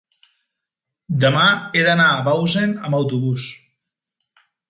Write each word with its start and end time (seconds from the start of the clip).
demà 1.25 1.43
he 1.79 1.83
d'anar 1.89 2.07
a 2.15 2.25
Bausen 2.29 2.73
amb 2.89 2.99
autobús. 3.03 3.47